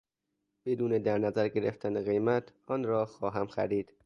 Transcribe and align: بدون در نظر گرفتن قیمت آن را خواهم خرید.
بدون 0.65 0.97
در 0.97 1.17
نظر 1.17 1.47
گرفتن 1.47 2.03
قیمت 2.03 2.53
آن 2.67 2.83
را 2.83 3.05
خواهم 3.05 3.47
خرید. 3.47 3.91